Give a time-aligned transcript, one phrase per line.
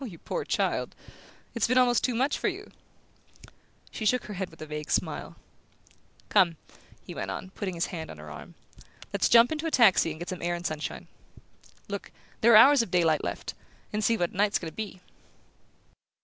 [0.03, 0.95] "You poor child
[1.53, 2.71] it's been almost too much for you!"
[3.91, 5.35] She shook her head with a vague smile.
[6.27, 6.57] "Come,"
[7.05, 8.55] he went on, putting his hand on her arm,
[9.13, 11.07] "let's jump into a taxi and get some air and sunshine.
[11.87, 12.09] Look,
[12.41, 13.53] there are hours of daylight left;
[13.93, 15.01] and see what a night it's going to be!"